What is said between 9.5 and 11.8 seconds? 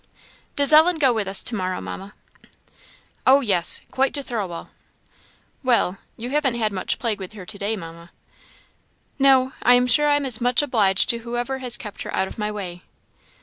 I am sure I am much obliged to whoever has